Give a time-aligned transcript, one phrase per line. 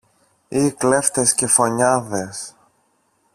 [0.49, 2.55] ή κλέφτες και φονιάδες.